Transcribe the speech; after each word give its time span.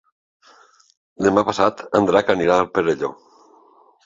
Demà 1.27 1.43
passat 1.49 1.83
en 2.01 2.09
Drac 2.09 2.33
anirà 2.37 2.57
al 2.57 2.67
Perelló. 2.79 3.13